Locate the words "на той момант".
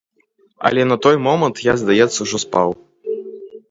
0.93-1.63